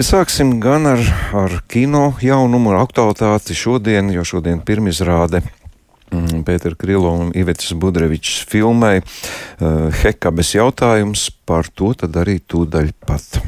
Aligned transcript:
Sāksim 0.00 0.54
gan 0.62 0.86
ar, 0.88 1.00
ar 1.36 1.58
kino 1.68 2.14
jaunumu, 2.24 2.70
ar 2.72 2.86
aktualitāti 2.86 3.52
šodien, 3.52 4.08
jo 4.14 4.24
šodien 4.24 4.62
pirmizrāde 4.64 5.42
mm, 5.44 6.40
Pētera 6.46 6.78
Krilo 6.80 7.12
un 7.20 7.34
Ivetas 7.36 7.74
Budrevičs 7.76 8.40
filmai 8.48 9.02
uh, 9.02 9.92
Hekabes 10.00 10.54
jautājums 10.56 11.28
par 11.44 11.68
to 11.68 11.92
tad 12.00 12.16
arī 12.16 12.38
tūdaļ 12.40 12.92
pat. 13.04 13.42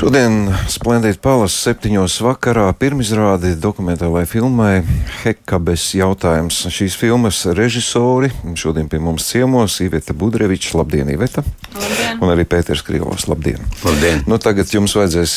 Šodien 0.00 0.46
Splendid 0.64 1.18
Palas 1.20 1.52
septiņos 1.60 2.14
vakarā 2.24 2.62
pirmizrādi 2.80 3.50
dokumentālajai 3.60 4.28
filmai 4.30 4.70
Hekabes 5.18 5.90
jautājums. 5.92 6.62
Šīs 6.72 6.96
filmas 6.96 7.42
režisori 7.58 8.30
šodien 8.56 8.88
pie 8.88 8.96
mums 9.04 9.26
ciemos 9.28 9.76
Iveta 9.84 10.16
Budreviča, 10.16 10.78
labdien, 10.80 11.10
Iveta! 11.12 11.44
Labdien. 11.76 12.16
Un 12.24 12.32
arī 12.32 12.48
Pēters 12.48 12.80
Krilovs, 12.86 13.28
labdien! 13.28 13.60
Labdien. 13.84 14.24
Nu, 14.24 14.40
tagad 14.40 14.72
jums 14.72 14.96
vajadzēs 14.96 15.36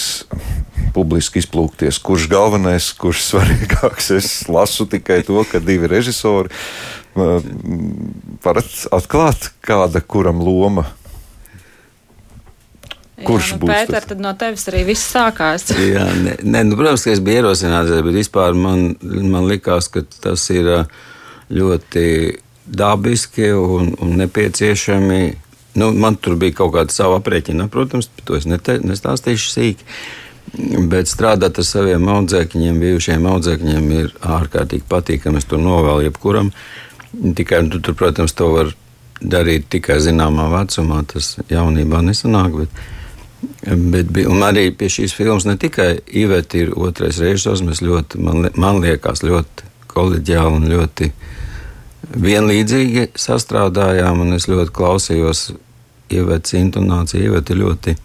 publiski 0.95 1.43
izplūkties, 1.43 1.99
kurš 1.99 2.31
galvenais, 2.31 2.93
kurš 2.95 3.27
svarīgāks. 3.33 4.13
Es 4.15 4.33
lasu 4.47 4.87
tikai 4.87 5.25
to, 5.27 5.43
ka 5.43 5.59
divi 5.59 5.91
režisori 5.91 6.55
varat 8.47 8.75
atklāt, 8.95 9.51
kāda 9.59 9.99
kuram 9.99 10.39
loma 10.39 10.87
Kurš 13.27 13.51
Jā, 13.53 13.57
nu, 13.57 13.61
būs 13.63 13.71
Pēter, 13.71 13.99
tas? 13.99 14.09
tad 14.11 14.23
no 14.23 14.33
tevis 14.39 14.65
arī 14.71 14.83
viss 14.87 15.11
sākās. 15.13 15.67
Jā, 15.93 16.07
ne, 16.23 16.37
ne, 16.43 16.63
nu, 16.69 16.79
protams, 16.79 17.05
ka 17.05 17.13
es 17.13 17.21
biju 17.23 17.43
ierosināts, 17.43 17.93
bet 18.07 18.17
vispār 18.17 18.57
man, 18.57 18.93
man 19.01 19.47
likās, 19.49 19.89
ka 19.93 20.05
tas 20.23 20.45
ir 20.53 20.69
ļoti 21.53 22.05
dabiski 22.65 23.51
un, 23.57 23.93
un 24.01 24.17
nepieciešami. 24.23 25.21
Nu, 25.79 25.89
man 25.97 26.19
tur 26.21 26.35
bija 26.37 26.59
kaut 26.61 26.75
kāda 26.75 26.93
sava 26.93 27.17
aprēķina, 27.17 27.65
protams, 27.73 28.09
par 28.13 28.27
to 28.27 28.37
es 28.37 28.45
nete, 28.49 28.77
nestāstīšu 28.85 29.49
sīki. 29.55 29.87
Bet 30.91 31.09
strādāt 31.09 31.57
ar 31.57 31.65
saviem 31.65 32.05
audzēkņiem, 32.13 32.77
bijušiem 32.83 33.25
audzēkņiem, 33.25 33.87
ir 33.97 34.11
ārkārtīgi 34.21 34.85
patīkami. 34.89 35.41
Es 35.41 35.49
to 35.49 35.57
novēlu 35.57 36.05
jebkuram. 36.05 36.51
Tikai, 37.13 37.63
nu, 37.65 37.79
tur, 37.81 37.95
protams, 37.97 38.35
to 38.37 38.51
var 38.53 38.69
darīt 39.23 39.65
tikai 39.73 39.97
zināmā 40.03 40.49
vecumā. 40.51 41.01
Tas 41.09 41.37
jaunībā 41.49 42.03
nesanāk. 42.05 42.59
Bet, 42.59 42.83
Bet 43.63 44.11
un 44.27 44.43
arī 44.45 44.69
pie 44.75 44.89
šīs 44.91 45.15
filmas 45.15 45.47
ne 45.47 45.57
tikai 45.59 45.97
Iveta 46.19 46.59
ir 46.59 46.73
otrais 46.75 47.19
režisors, 47.23 47.63
mēs 47.65 47.81
ļoti, 47.83 48.21
man, 48.23 48.49
man 48.59 48.79
liekas, 48.83 49.23
ļoti 49.25 49.69
kolēģiāli 49.93 50.59
un 50.59 50.69
ļoti 50.71 51.11
vienlīdzīgi 52.23 53.09
sastrādājām, 53.19 54.25
es 54.35 54.49
ļoti 54.51 54.73
klausījos 54.75 55.45
Ivetas 56.13 56.55
intonāciju. 56.59 57.31
Iveta 57.31 57.55
ir 57.55 57.63
ļoti 57.63 57.95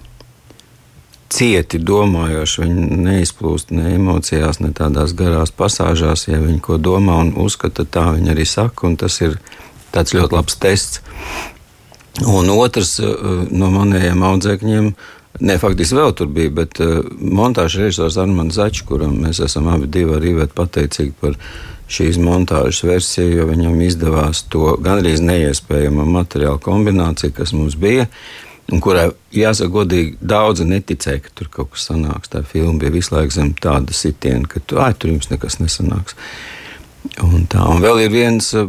cieti 1.28 1.80
domājoša, 1.84 2.64
viņa 2.64 2.98
neizplūst 3.04 3.72
ne 3.76 3.92
emocijās, 3.94 4.62
ne 4.64 4.72
tādās 4.76 5.12
garās 5.16 5.52
pasāžās, 5.52 6.26
ja 6.28 6.40
viņa 6.40 6.62
ko 6.64 6.78
domā 6.80 7.18
un 7.24 7.34
uzskata, 7.36 7.84
tā 7.84 8.06
viņa 8.16 8.32
arī 8.32 8.46
saka, 8.48 8.94
tas 8.98 9.20
ir 9.20 9.36
tāds 9.92 10.14
ļoti 10.16 10.38
labs 10.38 10.56
tests. 10.62 11.02
Un 12.26 12.48
otrs 12.50 12.96
eh, 12.98 13.12
no 13.54 13.68
manējiem 13.70 14.24
audzēkņiem, 14.26 14.88
ne 15.40 15.58
faktiski 15.60 15.96
vēl 15.98 16.14
tur 16.18 16.30
bija, 16.32 16.52
bet 16.62 16.80
uh, 16.82 17.00
montāžas 17.20 17.84
režisors 17.84 18.18
Armāns 18.20 18.58
Začs, 18.58 18.84
kuram 18.88 19.16
mēs 19.24 19.42
esam 19.44 19.68
abi 19.72 19.90
divi 19.90 20.16
arī 20.16 20.34
pateicīgi 20.54 21.14
par 21.20 21.38
šīs 21.88 22.18
montāžas 22.20 22.82
versiju, 22.84 23.38
jo 23.38 23.46
viņam 23.48 23.80
izdevās 23.86 24.42
to 24.52 24.74
gandrīz 24.84 25.22
neiespējamo 25.24 26.04
materiālu 26.18 26.60
kombināciju, 26.64 27.32
kas 27.36 27.54
mums 27.56 27.78
bija. 27.80 28.08
Un 28.68 28.82
kurai, 28.84 29.06
jāsaka, 29.32 29.70
godīgi, 29.72 30.18
daudzi 30.20 30.66
neticēja, 30.68 31.22
ka 31.24 31.30
tur 31.38 31.48
kaut 31.52 31.70
kas 31.72 31.86
sanāks. 31.88 32.28
Tā 32.28 32.42
filma 32.44 32.76
bija 32.82 32.92
visu 32.98 33.14
laiku 33.14 33.32
zem 33.32 33.54
tāda 33.56 33.96
sitiena, 33.96 34.44
ka 34.44 34.60
tu, 34.60 34.76
ai, 34.84 34.90
tur 34.92 35.14
jums 35.14 35.30
nekas 35.30 35.56
nesanāks. 35.62 36.18
Un, 37.24 37.46
tā, 37.48 37.62
un 37.64 37.80
vēl 37.80 38.02
ir 38.04 38.12
viens 38.12 38.50
uh, 38.58 38.68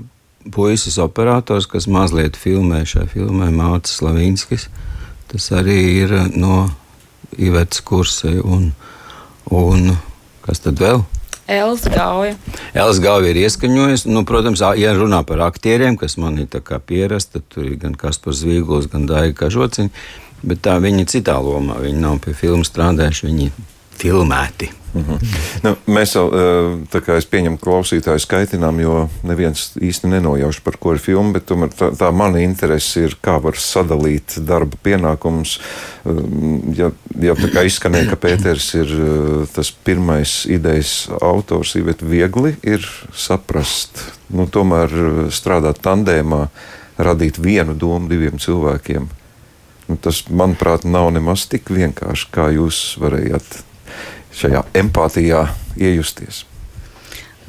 puisis 0.56 0.96
operators, 1.03 1.68
kas 1.68 1.90
mazliet 1.92 2.40
filmē 2.40 2.86
šajā 2.88 3.09
filmā, 3.12 3.50
Mārcis 3.52 4.00
Slavinskis. 4.00 4.69
Tas 5.29 5.51
arī 5.53 5.79
ir 6.03 6.13
no 6.35 6.67
Ivetas 7.38 7.84
kursa. 7.85 8.31
Un, 8.44 8.72
un 9.53 9.95
kas 10.45 10.63
tad 10.66 10.81
vēl? 10.81 11.03
Elza 11.50 11.90
Gauja. 11.90 12.35
Elsa 12.78 13.01
Gauja 13.01 13.31
ir 13.31 13.39
ieskaņojusi. 13.41 14.09
Nu, 14.13 14.22
protams, 14.25 14.62
ja 14.78 14.94
runā 14.97 15.23
par 15.25 15.41
aktieriem, 15.47 15.97
kas 15.97 16.18
man 16.22 16.38
ir 16.41 16.50
tā 16.51 16.62
kā 16.66 16.78
pierasta, 16.78 17.39
tad 17.39 17.47
tur 17.50 17.66
ir 17.66 17.79
gan 17.81 17.97
Kaspars 17.97 18.44
Vīgls, 18.45 18.89
gan 18.91 19.07
Daiga 19.09 19.45
Kažociņa. 19.45 19.89
Bet 20.45 20.62
tā 20.66 20.78
viņi 20.81 21.03
ir 21.03 21.09
citā 21.12 21.39
lomā. 21.41 21.79
Viņi 21.81 22.01
nav 22.03 22.22
pie 22.23 22.35
filmu 22.38 22.66
strādājuši, 22.68 23.28
viņi 23.28 23.50
filmēti. 24.00 24.74
Nu, 25.64 25.74
mēs 25.92 26.16
jau 26.16 26.24
eh, 26.34 26.70
tā 26.90 27.02
kā 27.06 27.18
es 27.20 27.28
pieņemu 27.30 27.60
klausītāju 27.62 28.22
skaitinām, 28.24 28.80
jo 28.82 28.96
neviens 29.28 29.68
īsti 29.78 30.10
nenojauš, 30.16 30.62
par 30.66 30.80
ko 30.82 30.96
ir 30.96 31.02
filma, 31.04 31.42
tomēr 31.46 31.74
tā, 31.78 31.92
tā 31.98 32.10
mana 32.16 32.42
interese 32.42 33.06
ir, 33.06 33.18
kā 33.22 33.38
var 33.44 33.60
sadalīt 33.62 34.40
darba 34.50 34.80
pienākumus. 34.86 35.60
Um, 36.10 36.48
Ja, 36.76 36.90
ja 37.20 37.34
tā 37.38 37.50
kā 37.52 37.64
izskanēja, 37.68 38.12
ka 38.12 38.18
Pēters 38.20 38.70
ir 38.78 38.90
eh, 38.94 39.46
tas 39.54 39.72
pirmais 39.86 40.44
idejas 40.50 41.10
autors, 41.22 41.76
bet 41.86 42.04
viegli 42.06 42.54
ir 42.68 42.86
saprast, 43.16 44.04
nu, 44.34 44.48
tomēr 44.50 44.94
eh, 44.94 45.22
strādāt 45.34 45.81
tandēmā, 45.86 46.48
radīt 47.00 47.40
vienu 47.42 47.76
domu 47.80 48.10
diviem 48.12 48.40
cilvēkiem. 48.42 49.10
Nu, 49.90 49.98
tas, 49.98 50.24
manuprāt, 50.30 50.86
nav 50.86 51.10
nemaz 51.16 51.48
tik 51.50 51.72
vienkārši, 51.74 52.30
kā 52.34 52.50
jūs 52.54 52.84
varējāt 53.02 53.64
šajā 54.35 54.63
empātijā 54.78 55.47
iejusties. 55.79 56.45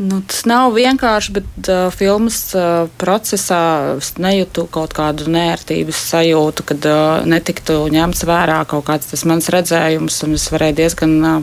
Nu, 0.01 0.23
tas 0.25 0.47
nav 0.49 0.73
vienkārši, 0.73 1.33
bet 1.37 1.69
uh, 1.69 1.91
filmas 1.93 2.39
uh, 2.57 2.87
procesā 3.01 3.99
es 3.99 4.15
nejūtu 4.17 4.65
kaut 4.73 4.95
kādu 4.97 5.29
nērtības 5.29 5.99
sajūtu, 6.15 6.65
kad 6.71 6.89
uh, 6.89 7.27
netiktu 7.29 7.83
ņemts 7.93 8.25
vērā 8.25 8.63
kaut 8.71 8.87
kāds 8.89 9.11
tas 9.11 9.27
mans 9.29 9.51
redzējums, 9.53 10.23
un 10.25 10.39
es 10.39 10.49
varēju 10.55 10.79
diezgan 10.79 11.15
uh, 11.29 11.43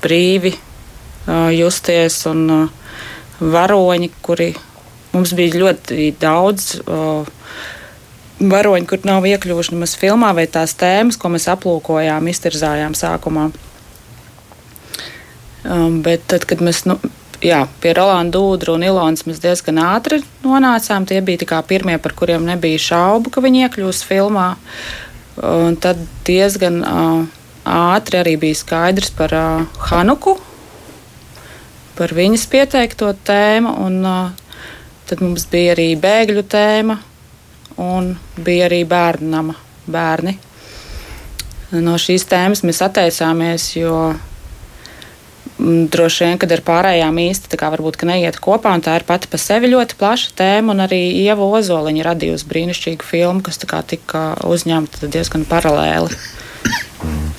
brīvi 0.00 0.54
uh, 0.56 1.52
justies. 1.52 2.22
Un, 2.30 2.46
uh, 2.48 2.86
varoņi, 3.40 4.10
kuri 4.24 4.54
mums 5.12 5.36
bija 5.36 5.60
ļoti 5.64 6.12
daudz. 6.20 6.76
Uh, 6.86 7.28
Varoņi, 8.36 8.84
kur 8.84 9.00
nav 9.08 9.24
iekļuvuši 9.24 9.72
nemaz 9.72 9.94
filmā, 9.96 10.34
vai 10.36 10.44
tās 10.52 10.74
tēmas, 10.76 11.16
ko 11.16 11.30
mēs 11.32 11.46
aplūkojām, 11.48 12.26
iztirzājām 12.28 12.92
sākumā. 12.92 13.46
Um, 15.66 16.00
bet 16.04 16.28
tad, 16.30 16.44
kad 16.46 16.60
mēs 16.62 16.84
nu, 16.86 16.94
jā, 17.42 17.64
pie 17.82 17.94
Rolanda 17.96 18.38
Dūdra 18.38 18.76
un 18.76 18.84
Ilonas 18.86 19.26
mēs 19.26 19.40
diezgan 19.42 19.80
ātri 19.82 20.20
nonācām, 20.44 21.06
tie 21.08 21.20
bija 21.24 21.62
pirmie, 21.66 21.98
par 21.98 22.14
kuriem 22.14 22.46
nebija 22.46 22.78
šaubu, 22.78 23.32
ka 23.34 23.42
viņi 23.42 23.66
iekļūs 23.66 24.04
filmā. 24.06 24.54
Un 25.42 25.76
tad 25.76 25.98
diezgan 26.24 26.80
uh, 26.86 27.26
ātri 27.66 28.22
arī 28.22 28.36
bija 28.40 28.56
skaidrs 28.56 29.10
par 29.16 29.34
uh, 29.36 29.66
Hanuku, 29.90 30.36
par 31.98 32.14
viņas 32.14 32.46
pieteikto 32.52 33.10
tēmu. 33.26 33.74
Un, 33.84 34.00
uh, 34.06 34.62
tad 35.06 35.22
mums 35.22 35.44
bija 35.50 35.74
arī 35.76 35.90
bēgļu 36.00 36.46
tēma 36.50 36.98
un 37.82 38.14
bija 38.38 38.70
arī 38.70 38.84
bērnu 38.88 39.28
nama 39.34 39.58
bērni. 39.86 40.38
No 41.76 41.98
šīs 41.98 42.24
tēmas 42.30 42.62
mēs 42.62 42.80
atteicāmies, 42.86 43.68
jo 43.76 44.14
droši 45.58 46.26
vien, 46.26 46.38
kad 46.40 46.52
ar 46.52 46.62
pārējām 46.64 47.18
īsti 47.22 47.50
tā 47.52 47.58
kā 47.60 47.70
varbūt 47.72 48.02
neiet 48.08 48.38
kopā, 48.42 48.74
un 48.76 48.84
tā 48.84 48.98
ir 48.98 49.06
pati 49.08 49.30
par 49.32 49.40
sevi 49.40 49.70
ļoti 49.72 49.96
plaša 50.00 50.34
tēma, 50.36 50.74
un 50.74 50.84
arī 50.84 51.00
Ieva 51.22 51.46
Ozoliņa 51.58 52.04
radījusi 52.10 52.48
brīnišķīgu 52.50 53.06
filmu, 53.06 53.44
kas 53.46 53.60
tā 53.62 53.70
kā 53.70 53.80
tika 53.86 54.26
uzņemta 54.44 55.08
diezgan 55.08 55.46
paralēli. 55.48 56.12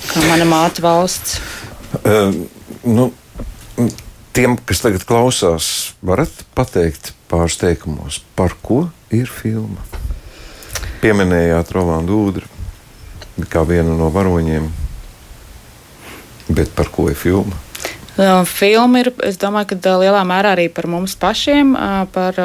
Kā 0.08 0.24
mana 0.26 0.46
māte 0.48 0.82
valsts. 0.82 1.38
Uh, 2.02 2.34
nu, 2.86 3.08
tiem, 4.34 4.58
kas 4.66 4.82
tagad 4.82 5.06
klausās, 5.08 5.94
varat 6.02 6.32
pateikt 6.58 7.12
pāris 7.30 7.58
teikumos, 7.60 8.20
par 8.38 8.56
ko 8.62 8.86
ir 9.14 9.30
filma? 9.30 9.84
Pieminējāt 11.02 11.70
Rolandu 11.76 12.22
Udru. 12.26 12.54
kā 13.48 13.62
vienu 13.62 13.94
no 13.94 14.08
varoņiem. 14.10 14.64
Bet 16.48 16.72
par 16.74 16.88
ko 16.90 17.06
ir 17.12 17.14
filma? 17.14 17.54
Filma 18.18 19.04
ir, 19.04 19.12
es 19.22 19.38
domāju, 19.38 19.76
ka 19.78 19.98
lielā 20.02 20.24
mērā 20.26 20.56
arī 20.56 20.66
par 20.74 20.88
mums 20.90 21.14
pašiem, 21.18 21.76
par 22.10 22.40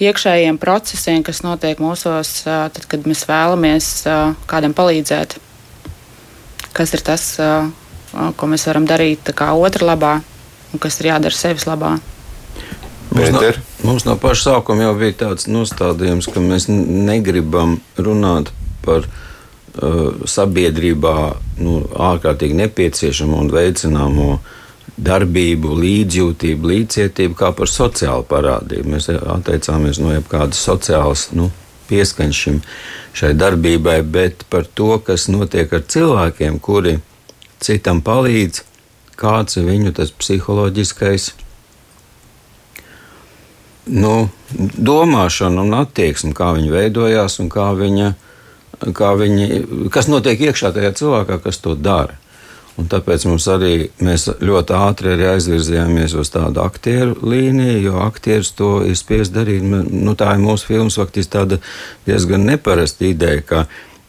iekšējiem 0.00 0.56
procesiem, 0.62 1.20
kas 1.26 1.42
notiek 1.44 1.80
mūsos, 1.82 2.30
tad, 2.46 2.80
kad 2.88 3.04
mēs 3.04 3.26
vēlamies 3.28 3.90
kādam 4.48 4.72
palīdzēt. 4.78 5.36
Kas 6.72 6.94
ir 6.96 7.04
tas, 7.04 7.24
ko 8.12 8.48
mēs 8.48 8.64
varam 8.70 8.86
darīt 8.88 9.28
otra 9.36 9.92
labā 9.92 10.14
un 10.72 10.80
kas 10.80 11.00
ir 11.00 11.10
jādara 11.12 11.36
sevis 11.36 11.66
labā? 11.68 11.98
Mums 13.08 13.32
no, 13.32 13.40
mums 13.84 14.04
no 14.04 14.16
paša 14.20 14.52
sākuma 14.52 14.84
jau 14.84 14.94
bija 15.00 15.16
tāds 15.24 15.48
nostādījums, 15.48 16.28
ka 16.32 16.40
mēs 16.44 16.68
negribam 16.68 17.78
runāt 17.96 18.52
par 18.84 19.06
uh, 19.08 20.12
sabiedrībā 20.28 21.14
nu, 21.64 21.80
ārkārtīgi 22.10 22.58
nepieciešamo 22.58 23.40
un 23.40 23.50
veicināmo 23.52 24.38
darbību, 24.96 25.74
līdzjūtību, 25.82 26.70
līdzcietību 26.72 27.36
kā 27.38 27.52
par 27.56 27.70
sociālu 27.70 28.24
parādību. 28.28 28.94
Mēs 28.94 29.10
atteicāmies 29.12 30.00
no 30.02 30.14
jebkādas 30.14 30.60
sociālas 30.64 31.28
nu, 31.36 31.50
pieskaņas 31.88 32.40
šim, 32.44 32.62
šai 33.16 33.34
darbībai, 33.38 34.00
bet 34.02 34.46
par 34.50 34.66
to, 34.66 34.96
kas 35.04 35.28
notiek 35.32 35.72
ar 35.72 35.84
cilvēkiem, 35.88 36.58
kuri 36.60 36.98
citam 37.64 38.02
palīdz, 38.04 38.64
kāds 39.18 39.58
ir 39.58 39.68
viņu 39.68 39.94
tas 39.98 40.12
psiholoģiskais 40.14 41.32
nu, 43.88 44.28
domāšana 44.58 45.64
un 45.64 45.76
attieksme, 45.80 46.34
kā 46.36 46.52
viņi 46.56 46.72
veidojās 46.72 47.38
un 47.42 47.48
kā 47.52 47.70
viņa, 47.76 48.12
kā 48.96 49.12
viņi, 49.18 49.88
kas 49.94 50.10
notiek 50.12 50.40
iekšā 50.48 50.72
tajā 50.76 50.92
cilvēkā, 51.00 51.40
kas 51.44 51.60
to 51.64 51.74
dara. 51.74 52.18
Un 52.78 52.86
tāpēc 52.86 53.24
mums 53.26 53.48
arī 53.50 53.88
mēs 54.06 54.28
ļoti 54.38 54.74
ātri 54.78 55.12
arī 55.16 55.26
aizvirzījāmies 55.32 56.14
uz 56.20 56.30
tādu 56.30 56.62
aktieru 56.62 57.16
līniju, 57.26 57.80
jo 57.88 57.98
aktieris 58.04 58.52
to 58.54 58.76
ir 58.86 58.94
spiests 58.98 59.34
darīt. 59.34 59.66
Nu, 59.66 60.14
tā 60.18 60.36
ir 60.36 60.44
mūsu 60.44 60.70
filmas 60.70 60.98
faktiski 61.00 61.34
tāda 61.34 61.58
diezgan 62.06 62.46
neparasta 62.46 63.08
ideja, 63.08 63.42
ka 63.42 63.66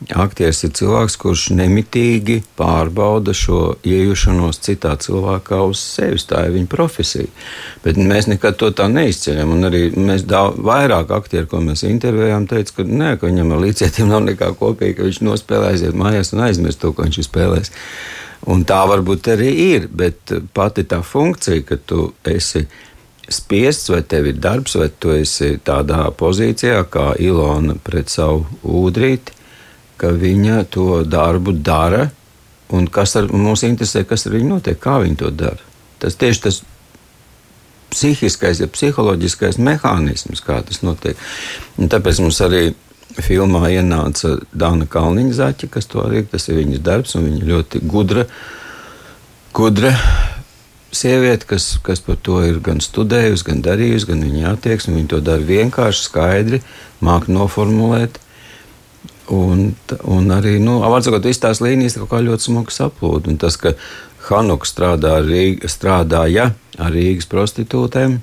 Aktieris 0.08 0.62
ir 0.64 0.72
cilvēks, 0.80 1.18
kurš 1.20 1.42
nemitīgi 1.52 2.38
pārbauda 2.56 3.34
šo 3.36 3.74
iejušanos 3.84 4.62
citā 4.64 4.94
cilvēkā 4.96 5.60
uz 5.68 5.82
sevis. 5.84 6.24
Tā 6.30 6.46
ir 6.48 6.54
viņa 6.56 6.70
profesija. 6.72 7.28
Bet 7.84 8.00
mēs 8.00 8.30
nekad 8.32 8.56
to 8.62 8.70
tā 8.72 8.88
neizceļam. 8.88 9.52
Un 9.58 9.68
arī 9.68 9.82
mēs 10.00 10.24
daudz 10.24 10.62
vairāk 10.64 11.12
aktieru, 11.18 11.50
ko 11.52 11.60
mēs 11.66 11.84
intervējām, 11.84 12.48
teica, 12.48 12.78
ka, 12.78 12.88
nē, 12.88 13.12
ka 13.20 13.28
viņam 13.28 13.52
ar 13.52 13.62
līdzcietību 13.66 14.08
nav 14.14 14.24
nekā 14.30 14.54
kopīga, 14.62 15.02
ka 15.02 15.10
viņš 15.10 15.20
nospēlē 15.28 15.74
aiziet 15.74 16.00
mājās 16.00 16.32
un 16.32 16.46
aizmirst 16.48 16.80
to, 16.80 16.94
ko 16.96 17.04
viņš 17.04 17.20
ir 17.20 17.28
spēlējis. 17.28 17.76
Un 18.48 18.64
tā 18.64 18.80
varbūt 18.88 19.34
arī 19.34 19.50
ir, 19.74 19.90
bet 19.92 20.32
pati 20.56 20.86
tā 20.88 21.02
funkcija, 21.04 21.66
ka 21.68 21.76
tu 21.86 22.14
esi 22.24 22.64
spiests, 23.30 23.92
vai 23.92 24.00
tev 24.08 24.30
ir 24.32 24.40
darbs, 24.42 24.78
vai 24.80 24.88
tu 24.90 25.12
esi 25.14 25.58
tādā 25.66 26.06
pozīcijā 26.18 26.86
kā 26.90 27.12
Ilona 27.20 27.76
pret 27.84 28.10
savu 28.10 28.48
ūdrīti 28.64 29.40
ka 30.00 30.14
viņa 30.16 30.64
to 30.72 31.04
darbu 31.08 31.54
dara, 31.66 32.08
un 32.76 32.88
kas 32.88 33.18
ar, 33.20 33.30
mums 33.34 33.66
interesē, 33.68 34.06
kas 34.08 34.28
ar 34.28 34.38
viņu 34.38 34.54
notiek, 34.56 34.80
kā 34.80 35.00
viņa 35.04 35.20
to 35.24 35.32
dara. 35.36 35.64
Tas 36.00 36.16
tieši 36.20 36.44
tas 36.46 36.62
psihiskais, 37.90 38.62
ja 38.62 38.70
psiholoģiskais 38.72 39.58
mehānisms, 39.66 40.44
kā 40.46 40.62
tas 40.66 40.84
notiek. 40.86 41.20
Un 41.82 41.90
tāpēc 41.92 42.22
mums 42.24 42.40
arī 42.46 42.70
filmā 43.18 43.70
ienāca 43.74 44.36
Dāna 44.54 44.86
Kalniņa 44.90 45.38
zaķa, 45.40 45.70
kas 45.74 45.90
to 45.90 46.04
arī 46.06 46.24
tas 46.30 46.46
ir 46.50 46.60
viņas 46.62 46.84
darbs, 46.86 47.16
un 47.18 47.26
viņa 47.26 47.48
ļoti 47.50 47.82
gudra, 47.90 48.26
gudra 49.56 49.94
sieviete, 50.92 51.46
kas, 51.50 51.78
kas 51.84 52.02
par 52.06 52.18
to 52.22 52.40
ir 52.46 52.60
gan 52.64 52.82
studējusi, 52.84 53.46
gan 53.50 53.62
darījusi, 53.66 54.10
gan 54.10 54.24
viņa 54.26 54.54
attieksme. 54.54 54.96
Viņa 54.98 55.12
to 55.14 55.22
dara 55.26 55.46
vienkārši, 55.46 56.06
skaidri, 56.08 56.62
māca 57.06 57.32
noformulēt. 57.34 58.20
Un, 59.30 59.76
un 60.10 60.32
arī, 60.34 60.56
nu, 60.64 60.80
sakot, 61.06 61.26
visas 61.26 61.44
tās 61.44 61.62
līnijas 61.62 62.00
kaut 62.00 62.10
kā 62.14 62.24
ļoti 62.26 62.50
smuki 62.50 62.74
saplūda. 62.74 63.30
Un 63.30 63.38
tas, 63.42 63.60
ka 63.62 63.76
Hanuk 64.30 64.66
strādā 64.68 65.20
Rīga, 65.26 65.70
strādāja 65.70 66.52
ar 66.82 66.92
Rīgas 66.94 67.30
prostitūtēm, 67.30 68.20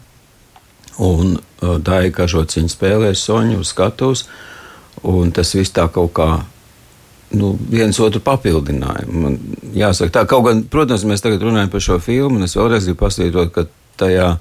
un 1.03 1.39
Dāja 1.61 2.13
Kažots 2.15 2.59
viņa 2.59 2.73
spēlē 2.73 3.15
soņu 3.17 3.63
uz 3.63 3.71
skatuves, 3.73 4.27
un 5.03 5.33
tas 5.35 5.55
viss 5.55 5.75
tā 5.75 5.89
kaut 5.93 6.13
kā 6.17 6.31
nu, 7.37 7.57
viens 7.71 7.99
otru 8.01 8.21
papildināja. 8.25 9.07
Man 9.11 9.39
jāsaka, 9.75 10.13
tā 10.21 10.27
kaut 10.31 10.47
gan, 10.47 10.63
protams, 10.71 11.07
mēs 11.09 11.25
tagad 11.25 11.43
runājam 11.43 11.73
par 11.73 11.83
šo 11.85 11.99
filmu, 12.03 12.39
un 12.39 12.47
es 12.47 12.57
vēlreiz 12.59 12.87
gribu 12.87 13.03
pasvītrot, 13.03 13.53
ka 13.55 13.67
tajā 14.01 14.37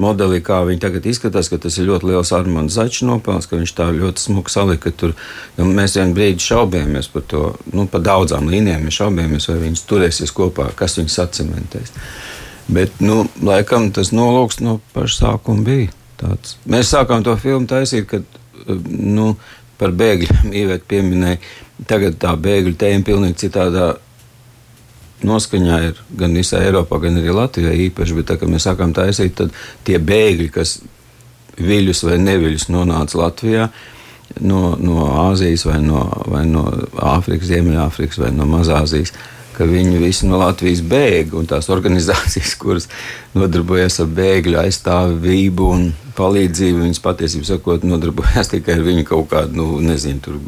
modelī, 0.00 0.40
kā 0.42 0.58
viņi 0.66 0.82
tagad 0.82 1.06
izskatās, 1.06 1.48
ka 1.50 1.58
tas 1.62 1.76
ir 1.78 1.86
ļoti 1.86 2.08
liels 2.10 2.32
Armāns 2.34 2.74
Začs 2.74 3.04
nopelns, 3.06 3.46
ka 3.46 3.58
viņš 3.60 3.74
tā 3.78 3.88
ļoti 3.94 4.24
smuki 4.26 4.54
salika 4.54 4.90
tur. 4.90 5.14
Mēs 5.56 5.94
vienu 5.98 6.16
brīdi 6.16 6.42
šaubījāmies 6.42 7.10
par 7.12 7.26
to, 7.30 7.44
nu, 7.72 7.86
pa 7.90 8.02
daudzām 8.02 8.50
līnijām 8.50 8.86
mēs 8.88 8.98
šaubījāmies, 8.98 9.48
vai 9.52 9.60
viņas 9.68 9.84
turēsies 9.90 10.34
kopā, 10.34 10.72
kas 10.78 10.98
viņus 10.98 11.20
atcementēs. 11.28 11.94
Bet, 12.74 12.96
nu, 13.04 13.22
laikam 13.44 13.90
tas 13.94 14.10
nolūks 14.14 14.62
no 14.64 14.80
paša 14.94 15.20
sākuma 15.20 15.66
bija 15.66 15.92
tāds. 16.18 16.56
Mēs 16.66 16.90
sākām 16.90 17.22
to 17.22 17.36
filmu 17.38 17.68
taisīt, 17.70 18.08
kad, 18.10 18.40
nu, 18.88 19.34
par 19.78 19.94
bēgļiem 19.96 20.54
īvēt 20.62 20.88
pieminēja. 20.90 21.42
Tagad 21.90 22.18
tā 22.22 22.34
bēgļu 22.38 22.76
tēma 22.78 23.06
pilnīgi 23.06 23.46
citādā 23.46 23.94
noskaņā 25.24 25.78
ir 25.88 26.00
gan 26.18 26.36
visā 26.36 26.60
Eiropā, 26.64 26.98
gan 27.02 27.18
arī 27.20 27.32
Latvijā 27.34 27.72
īpaši, 27.88 28.16
bet 28.18 28.28
tā, 28.28 28.36
kad 28.40 28.50
mēs 28.50 28.66
sākām 28.68 28.92
taisīt, 28.96 29.34
tad 29.38 29.54
tie 29.86 29.98
bēgļi, 29.98 30.48
kas 30.54 30.78
viļus 31.58 32.04
vai 32.08 32.18
neviļus 32.22 32.68
nonāca 32.74 33.20
Latvijā, 33.20 33.68
no, 34.40 34.74
no 34.80 35.06
Āzijas 35.28 35.66
vai 35.68 35.78
no, 35.82 36.04
vai 36.30 36.44
no 36.48 36.66
Āfrikas, 37.14 37.50
Ziemeļāfrikas 37.52 38.20
vai 38.24 38.32
no 38.34 38.48
Mazāzijas, 38.50 39.14
ka 39.54 39.66
viņi 39.68 40.00
visi 40.02 40.28
no 40.28 40.40
Latvijas 40.40 40.82
bēg, 40.86 41.34
un 41.38 41.48
tās 41.50 41.70
organizācijas, 41.72 42.56
kuras 42.62 42.88
nodarbojas 43.36 44.00
ar 44.04 44.10
bēgļu 44.18 44.60
aizstāvību 44.64 45.70
un 45.76 45.88
palīdzību, 46.18 46.84
viņas 46.86 47.02
patiesībā 47.04 47.48
sakot, 47.54 47.86
nodarbojas 47.88 48.50
tikai 48.54 48.78
ar 48.78 48.86
viņu 48.86 49.06
kaut 49.08 49.30
kādu, 49.32 49.58
nu, 49.60 49.68
nezinu, 49.84 50.22
tur 50.24 50.40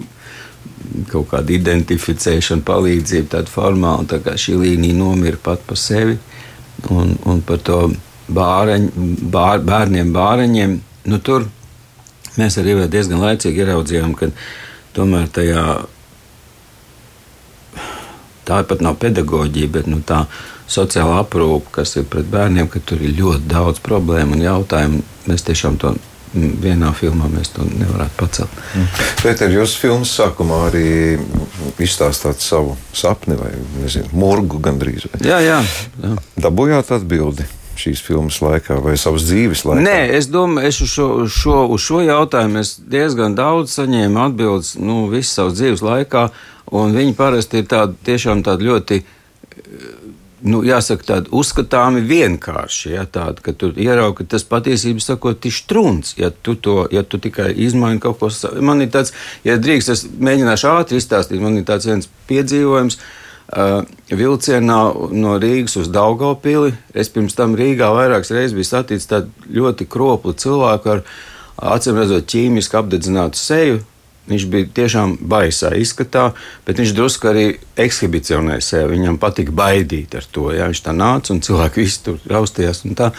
kaut 1.11 1.31
kāda 1.33 1.55
identificēšana, 1.57 2.65
palīdzība, 2.67 3.31
tāda 3.37 3.53
formāla. 3.53 4.07
Tā 4.11 4.21
kā 4.23 4.37
šī 4.41 4.57
līnija 4.61 4.97
nomira 4.97 5.39
pat 5.43 5.63
par 5.67 5.79
sevi. 5.81 6.19
Un, 6.93 7.15
un 7.27 7.41
par 7.47 7.63
to 7.65 7.81
bāreņ, 8.33 8.89
bār, 9.33 9.63
bērniem, 9.65 10.13
bāreņiem, 10.15 10.79
nu, 11.11 11.19
tur 11.25 11.47
mēs 12.37 12.59
arī 12.61 12.77
diezgan 12.91 13.23
laicīgi 13.23 13.63
ieraudzījām, 13.65 14.15
ka 14.19 14.29
tomēr 14.97 15.31
tajā 15.33 15.63
tā 18.47 18.63
pat 18.67 18.83
nav 18.85 18.99
pedagoģija, 19.03 19.73
bet 19.79 19.89
nu, 19.91 20.01
tā 20.07 20.25
sociāla 20.71 21.21
aprūpe, 21.23 21.73
kas 21.79 21.97
ir 21.99 22.07
pret 22.11 22.27
bērniem, 22.31 22.69
ka 22.71 22.83
tur 22.83 23.03
ir 23.03 23.17
ļoti 23.19 23.47
daudz 23.51 23.83
problēmu 23.87 24.39
un 24.39 24.45
jautājumu. 24.47 25.03
Mēs 25.27 25.47
tiešām 25.47 25.79
to 25.83 25.95
vienā 26.37 26.93
filmā 26.97 27.29
mēs 27.33 27.53
to 27.55 27.65
nevarētu 27.67 28.17
pacelt. 28.19 28.57
Mm. 28.77 28.89
Pēter, 29.23 29.53
jūs 29.55 29.77
filmas 29.81 30.13
sākumā 30.17 30.67
arī 30.69 30.89
izstāstāt 31.83 32.43
savu 32.45 32.77
sapni 32.97 33.39
vai 33.39 33.53
nezinu, 33.81 34.11
murgu 34.17 34.61
gandrīz. 34.63 35.09
Vai? 35.13 35.23
Jā, 35.27 35.39
jā, 35.45 35.61
jā. 36.03 36.17
Dabūjāt 36.47 36.93
atbildi 36.99 37.47
šīs 37.77 38.01
filmas 38.05 38.39
laikā 38.41 38.79
vai 38.85 38.97
savas 39.01 39.27
dzīves 39.29 39.67
laikā? 39.69 39.85
Nē, 39.85 39.99
es 40.17 40.31
domāju, 40.33 40.71
es 40.71 40.81
uz 40.85 40.93
šo, 40.93 41.09
šo, 41.29 41.59
uz 41.75 41.85
šo 41.85 42.03
jautājumu 42.07 42.65
diezgan 42.91 43.37
daudz 43.37 43.77
saņēmu 43.77 44.23
atbildes 44.27 44.75
nu, 44.81 45.05
visu 45.13 45.35
savas 45.35 45.59
dzīves 45.59 45.85
laikā, 45.85 46.29
viņi 46.73 47.15
parasti 47.19 47.63
ir 47.63 47.69
tādi 47.71 47.99
tiešām 48.07 48.43
tādi 48.47 48.67
ļoti 48.67 49.03
nu, 50.47 50.61
jāsaka, 50.67 51.07
tādi 51.07 51.33
uzskatāmi 51.35 52.03
vienkārši. 52.07 52.93
Ja, 52.95 53.05
tādi, 53.09 53.43
ka 53.45 53.55
tu 53.57 53.71
ieraugi, 53.73 54.21
ka 54.21 54.31
tas 54.37 54.47
patiesībā 54.49 55.03
sakot, 55.03 55.47
ir 55.49 55.55
strūns. 55.55 56.17
Ja 56.21 56.31
tu, 56.31 56.57
to, 56.59 56.85
ja 56.93 57.03
tu 57.07 57.21
tikai 57.23 57.53
izmaini 57.67 58.03
kaut 58.03 58.21
ko 58.21 58.31
tādu, 58.33 58.65
man 58.67 58.85
ir 58.85 58.91
tāds, 58.95 59.15
ja 59.47 59.59
drīkst, 59.61 59.93
es 59.95 60.05
mēģināšu 60.07 60.73
ātri 60.73 61.01
izstāstīt, 61.01 61.43
man 61.43 61.59
ir 61.61 61.69
tāds 61.69 61.89
viens 61.89 62.11
piedzīvojums. 62.31 63.01
Uh, 63.47 63.85
vilcienā 64.11 64.79
no 65.15 65.37
Rīgas 65.39 65.77
uz 65.79 65.87
Daugopili. 65.95 66.73
Es 66.91 67.07
pirms 67.15 67.37
tam 67.39 67.55
Rīgā 67.55 67.93
vairākas 67.95 68.33
reizes 68.35 68.57
biju 68.57 68.67
saticis 68.67 69.07
tādu 69.07 69.31
ļoti 69.55 69.87
kroplu 69.87 70.35
cilvēku 70.35 70.97
ar 70.97 71.05
acīm 71.77 72.01
redzot 72.01 72.27
ķīmiski 72.27 72.81
apdedzinātu 72.81 73.39
seju, 73.39 73.85
Viņš 74.27 74.47
bija 74.51 74.67
tiešām 74.75 75.17
baisā 75.31 75.71
izskatā, 75.79 76.33
bet 76.67 76.81
viņš 76.83 76.95
drusku 76.97 77.29
arī 77.31 77.45
ekshibicionēja 77.79 78.65
sevi. 78.65 78.97
Viņam 78.97 79.21
patika 79.23 79.55
baidīt 79.55 80.17
ar 80.19 80.27
to. 80.35 80.49
Jā. 80.55 80.67
Viņš 80.73 80.83
tā 80.83 80.95
nāca 80.97 81.35
un 81.35 81.43
cilvēki 81.47 81.85
visi 81.85 82.03
tur 82.09 82.19
raustījās. 82.31 82.83
Un 82.89 82.99
tā. 82.99 83.13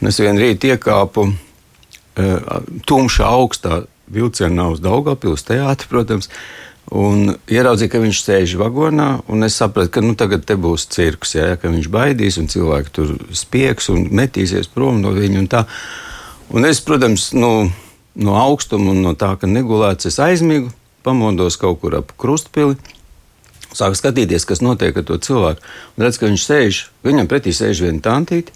un 0.00 0.10
es 0.10 0.18
vienu 0.18 0.42
rītu 0.42 0.72
iekāpu 0.72 1.28
uh, 1.28 2.58
tumšā 2.90 3.30
augstā 3.38 3.84
vilcienā 4.10 4.70
uz 4.72 4.82
Daugopils 4.82 5.46
teātri, 5.46 5.90
protams. 5.90 6.30
Un 6.88 7.34
ieraudzīju, 7.52 7.90
ka 7.92 8.00
viņš 8.00 8.20
sēž 8.24 8.54
vagonā, 8.58 9.08
un 9.28 9.44
es 9.44 9.58
sapratu, 9.60 9.92
ka 9.92 10.02
nu, 10.02 10.14
tagad 10.16 10.46
te 10.48 10.56
būs 10.56 10.86
cirks, 10.88 11.34
ja, 11.36 11.50
ka 11.60 11.68
viņš 11.68 11.90
baidīs, 11.92 12.38
un 12.40 12.48
cilvēki 12.48 12.94
tur 12.96 13.12
spiegs 13.36 13.90
un 13.92 14.06
metīsies 14.16 14.70
prom 14.72 15.02
no 15.04 15.12
viņa. 15.12 15.42
Un 15.42 15.50
tā. 15.52 15.66
un 16.48 16.64
es, 16.64 16.80
protams, 16.80 17.34
nu, 17.36 17.68
no 18.18 18.36
augstuma 18.38 18.92
un 18.92 19.02
no 19.06 19.14
tā, 19.18 19.32
ka 19.38 19.48
negulēts, 19.50 20.10
es 20.10 20.18
aizmigu, 20.22 20.72
pamodos 21.06 21.58
kaut 21.60 21.80
kur 21.82 21.98
ap 22.00 22.14
krustpili. 22.20 22.76
Sāku 23.68 23.98
skatīties, 23.98 24.46
kas 24.48 24.62
notiek 24.64 24.96
ar 24.96 25.04
to 25.06 25.18
cilvēku. 25.22 25.60
Un 25.96 26.06
redzu, 26.06 26.22
ka 26.22 26.30
viņš 26.30 26.44
sēž, 26.46 26.80
viņam 27.04 27.28
pretī 27.30 27.52
sēž 27.54 27.84
viena 27.84 28.00
tantīte. 28.02 28.54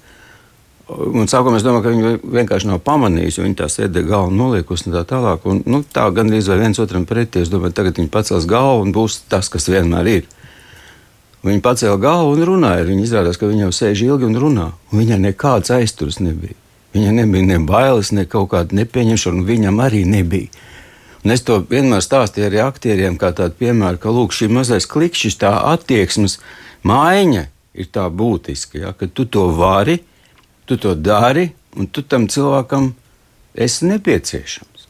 Un 0.93 1.29
sākumā 1.31 1.61
es 1.61 1.65
domāju, 1.65 1.85
ka 1.85 1.93
viņi 1.93 2.33
vienkārši 2.35 2.69
nav 2.69 2.81
pamanījuši, 2.85 3.45
viņi 3.45 3.59
tā 3.61 3.69
sēdēja 3.71 4.09
galvu 4.09 4.35
noliekusi 4.37 4.89
un 4.89 4.97
tā 4.97 5.05
tālāk. 5.09 5.45
Un, 5.49 5.61
nu, 5.69 5.83
tā 5.85 6.09
gandrīz 6.17 6.49
vai 6.51 6.59
viens 6.65 6.81
otram 6.83 7.05
pretī. 7.09 7.45
Es 7.45 7.53
domāju, 7.53 7.77
tagad 7.77 8.01
viņi 8.01 8.11
pacels 8.13 8.49
galvu 8.51 8.89
un 8.89 8.97
būs 8.97 9.23
tas, 9.31 9.53
kas 9.53 9.69
vienmēr 9.73 10.11
ir. 10.11 10.27
Viņi 11.47 11.63
pacēla 11.63 12.01
galvu 12.03 12.35
un 12.37 12.45
runāja. 12.49 12.89
Viņi 12.89 13.07
izrādās, 13.07 13.39
ka 13.39 13.51
viņi 13.51 13.67
jau 13.67 13.73
sēž 13.79 14.05
ilgi 14.09 14.29
un 14.29 14.41
runā. 14.43 14.69
Un 14.91 15.05
viņai 15.05 15.21
nekāds 15.29 15.73
aizturs 15.75 16.21
nebija. 16.25 16.62
Viņai 16.93 17.17
nebija 17.23 17.49
ne 17.49 17.59
bailes, 17.65 18.13
ne 18.13 18.27
kaut 18.29 18.51
kāda 18.53 18.77
nepieņemšana, 18.77 19.41
un 19.41 19.49
viņam 19.49 19.81
arī 19.81 20.05
nebija. 20.09 20.53
Un 21.23 21.33
es 21.33 21.45
to 21.47 21.61
vienmēr 21.71 22.03
stāstīju 22.03 22.49
arī 22.49 22.61
aktieriem, 22.65 23.17
kā 23.17 23.31
tādu 23.37 23.57
piemēru, 23.61 24.01
ka 24.03 24.13
lūk, 24.13 24.35
šī 24.35 24.51
mazais 24.53 24.89
klikšķis, 24.91 25.39
tā 25.41 25.53
attieksmes 25.73 26.41
maiņa 26.85 27.47
ir 27.79 27.89
tā 27.95 28.09
būtiska, 28.11 28.81
ja, 28.83 28.91
ka 28.93 29.07
tu 29.07 29.25
to 29.25 29.47
vari 29.57 30.01
tu 30.65 30.77
to 30.77 30.95
dari, 30.95 31.51
un 31.77 31.87
tu 31.87 32.03
tam 32.03 32.29
cilvēkam 32.29 32.93
esi 33.55 33.89
nepieciešams. 33.91 34.87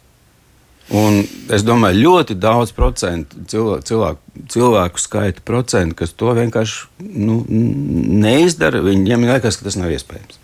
Un 0.93 1.23
es 1.55 1.65
domāju, 1.65 2.03
ļoti 2.05 2.37
daudz 2.37 2.75
cilvēku, 2.75 3.43
cilvēku, 3.89 4.45
cilvēku 4.53 5.01
skaita 5.01 5.45
procentu, 5.47 5.97
kas 6.03 6.13
to 6.13 6.35
vienkārši 6.37 7.09
nu, 7.17 7.41
neizdara. 7.49 8.83
Viņiem 8.85 9.25
liekas, 9.31 9.57
ka 9.57 9.71
tas 9.71 9.79
nav 9.81 9.95
iespējams. 9.95 10.42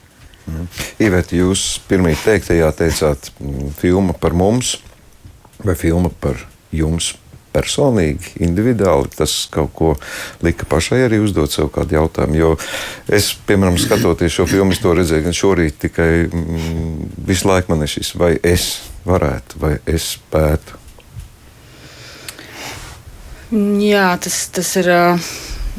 Mm. 0.49 0.69
Iveti, 1.05 1.41
jūs 1.43 1.65
pirmie 1.89 2.15
teiktajā 2.25 2.71
teicāt, 2.79 3.31
mm, 3.39 3.73
filma 3.79 4.17
par 4.17 4.37
mums 4.37 4.79
vai 5.65 5.75
filma 5.79 6.11
par 6.21 6.41
jums 6.75 7.15
personīgi, 7.53 8.35
individuāli, 8.45 9.11
tas 9.17 9.33
kaut 9.51 9.73
ko 9.75 9.95
lika 10.45 10.67
pašai 10.69 11.01
arī 11.07 11.21
uzdot 11.25 11.53
sev 11.53 11.71
kādu 11.75 11.97
jautājumu. 11.97 12.37
Jo 12.39 12.51
es, 13.09 13.33
piemēram, 13.49 13.79
skatoties 13.81 14.37
šo 14.37 14.47
filmu, 14.51 14.77
to 14.79 14.93
redzēju 14.95 15.27
gan 15.27 15.37
šorīt, 15.37 15.79
tikai 15.87 16.11
mm, 16.29 17.15
visu 17.29 17.49
laiku 17.49 17.73
man 17.73 17.87
ir 17.87 17.93
šis, 17.93 18.13
vai 18.21 18.35
es 18.47 18.69
varētu, 19.09 19.63
vai 19.65 19.75
es 19.89 20.13
spētu. 20.19 20.85
Jā, 23.81 24.11
tas, 24.21 24.43
tas 24.53 24.75
ir. 24.77 24.93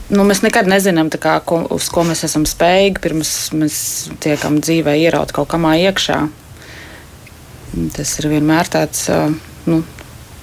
Nu, 0.09 0.23
mēs 0.25 0.39
nekad 0.41 0.65
nezinām, 0.65 1.11
kā, 1.21 1.35
ko, 1.45 1.59
uz 1.75 1.85
ko 1.93 2.01
mēs 2.07 2.23
esam 2.25 2.41
spējīgi, 2.49 3.01
pirms 3.03 3.33
mēs 3.53 3.75
tiekam 4.23 4.57
dzīvē 4.57 4.95
ieraut 4.97 5.29
kaut 5.35 5.51
kamā 5.51 5.75
iekšā. 5.83 6.17
Tas 7.93 8.15
ir 8.17 8.29
vienmēr 8.31 8.71
tāds 8.73 9.05
nu, 9.69 9.83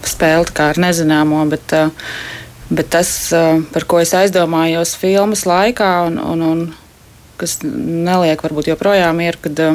spēle 0.07 0.47
ar 0.63 0.79
nezināmo. 0.79 1.43
Bet, 1.51 1.75
bet 2.71 2.93
tas, 2.95 3.11
par 3.75 3.89
ko 3.91 3.99
es 4.05 4.15
aizdomājos 4.15 4.95
filmas 5.01 5.43
laikā, 5.51 5.91
un, 6.13 6.23
un, 6.23 6.47
un 6.47 6.65
kas 7.41 7.59
neliek 7.67 8.47
varbūt 8.47 8.71
joprojām 8.71 9.19
ir, 9.27 9.43
kad 9.43 9.67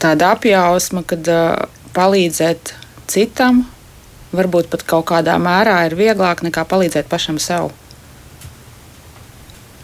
tāda 0.00 0.32
apjausma, 0.32 1.04
kad 1.04 1.28
palīdzēt 1.92 2.72
citam, 3.10 3.66
varbūt 4.32 4.68
pat 4.72 4.84
kaut 4.88 5.08
kādā 5.12 5.36
mērā 5.40 5.80
ir 5.88 5.96
vieglāk 5.98 6.42
nekā 6.46 6.64
palīdzēt 6.68 7.08
pašam 7.10 7.38
sev. 7.42 7.70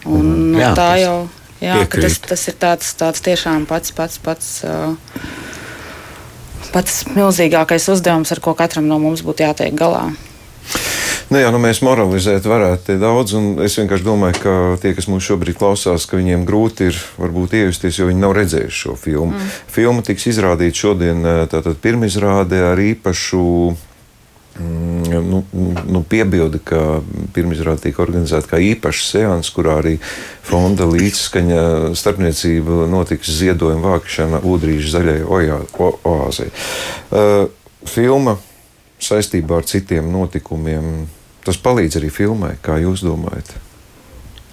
Un, 0.05 0.53
mm, 0.53 0.61
jā, 0.61 0.75
tā 0.77 0.91
jau 1.01 1.17
jā, 1.65 1.81
tas, 1.89 2.19
tas 2.21 2.49
ir 2.51 2.59
tāds, 2.61 2.93
tāds 3.01 3.25
tiešām 3.25 3.65
pats, 3.71 3.95
pats, 3.97 4.21
pats. 4.21 4.53
Uh, 4.69 4.97
pats 6.75 7.05
milzīgākais 7.15 7.87
uzdevums, 7.93 8.33
ar 8.35 8.41
ko 8.43 8.55
katram 8.59 8.89
no 8.91 8.99
mums 8.99 9.23
būtu 9.25 9.47
jātiek 9.47 9.75
galā. 9.79 10.09
Nu 11.33 11.41
jā, 11.41 11.49
nu 11.55 11.59
mēs 11.63 11.81
moralizēt 11.83 12.45
varētu 12.47 12.99
daudz, 13.01 13.33
un 13.39 13.47
es 13.65 13.79
vienkārši 13.79 14.05
domāju, 14.05 14.41
ka 14.43 14.55
tie, 14.83 14.93
kas 14.97 15.09
mūs 15.09 15.25
šobrīd 15.25 15.57
klausās, 15.59 16.05
ka 16.07 16.19
viņiem 16.19 16.45
grūti 16.47 16.91
ir 16.91 16.99
varbūt 17.19 17.57
iejusties, 17.59 17.99
jo 17.99 18.11
viņi 18.11 18.23
nav 18.23 18.35
redzējuši 18.37 18.81
šo 18.83 18.97
filmu. 19.01 19.33
Mm. 19.33 19.55
Filma 19.73 20.05
tiks 20.05 20.29
izrādīta 20.35 20.83
šodien, 20.85 21.25
tātad 21.51 21.81
pirmizrādē 21.83 22.61
ar 22.75 22.83
īpašu 22.83 23.47
nu, 24.59 25.43
nu, 25.87 26.03
piebildi, 26.09 26.61
ka 26.63 27.01
pirmizrāde 27.35 27.89
tika 27.89 28.05
organizēta 28.05 28.53
kā 28.53 28.61
īpašs 28.63 29.09
seans, 29.11 29.51
kurā 29.55 29.81
arī 29.81 29.97
fonda 30.47 30.87
līdzskaņa 30.87 31.95
starpniecība 31.99 32.87
notiks 32.91 33.33
ziedojuma 33.41 33.97
vākšana 33.97 34.43
Udrīža 34.47 34.95
zaļai 34.95 35.19
oāzei. 35.27 36.51
Uh, 37.11 37.49
filma 37.89 38.39
saistībā 39.03 39.59
ar 39.61 39.69
citiem 39.69 40.13
notikumiem, 40.13 41.09
tas 41.45 41.59
palīdz 41.61 41.99
arī 42.01 42.13
filmai, 42.15 42.55
kā 42.63 42.79
jūs 42.83 43.03
domājat? 43.05 43.57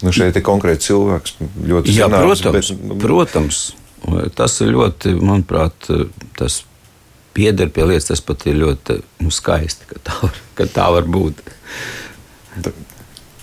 Nu, 0.01 0.09
šeit 0.15 0.39
ir 0.39 0.43
konkrēti 0.45 0.89
cilvēks, 0.89 1.37
ļoti 1.61 1.93
Jā, 1.93 2.09
zināms, 2.09 2.41
protams, 2.41 2.73
bet, 2.73 2.97
protams, 3.03 3.61
tas 4.33 4.57
ir 4.65 4.73
ļoti, 4.73 5.13
manuprāt, 5.21 5.91
tas 6.39 6.63
pieder 7.33 7.69
pie 7.73 7.85
lietas, 7.87 8.09
tas 8.11 8.23
pat 8.25 8.45
ir 8.49 8.59
ļoti 8.61 8.97
nu, 9.23 9.31
skaisti, 9.33 9.87
ka 9.89 10.01
tā, 10.03 10.17
var, 10.23 10.41
ka 10.57 10.67
tā 10.71 10.87
var 10.95 11.07
būt. 11.11 11.39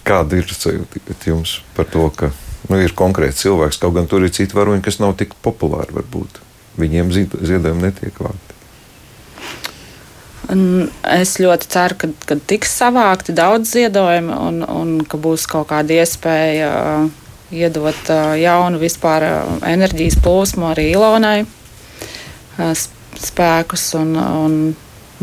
Kāda 0.08 0.40
ir 0.40 0.52
sajūta 0.52 1.16
jums 1.28 1.58
par 1.76 1.88
to, 1.92 2.04
ka 2.16 2.32
nu, 2.68 2.80
ir 2.80 2.94
konkrēts 2.96 3.44
cilvēks, 3.44 3.80
kaut 3.82 3.96
gan 3.96 4.08
tur 4.10 4.24
ir 4.24 4.34
citi 4.34 4.56
varoņi, 4.56 4.84
kas 4.84 5.00
nav 5.02 5.16
tik 5.20 5.34
populāri 5.44 5.96
varbūt. 5.96 6.42
Viņiem 6.78 7.10
ziedojumi 7.12 7.88
netiek 7.88 8.20
vākti. 8.22 8.54
Es 10.48 11.34
ļoti 11.42 11.68
ceru, 11.68 11.96
ka, 12.00 12.08
ka 12.24 12.36
tiks 12.48 12.70
savākti 12.78 13.34
daudz 13.36 13.74
ziedojumu 13.74 14.36
un, 14.46 14.62
un 14.64 14.94
ka 15.04 15.20
būs 15.20 15.44
kaut 15.50 15.68
kāda 15.72 15.98
iespēja 15.98 16.70
uh, 16.72 17.10
iedot 17.52 18.12
uh, 18.14 18.32
jaunu 18.40 18.80
vispār 18.80 19.26
uh, 19.26 19.58
enerģijas 19.68 20.16
plūsmu 20.24 20.70
arī 20.70 20.86
Ilonai 20.94 21.42
spēkus. 23.24 23.90
Un, 23.98 24.14
un 24.18 24.56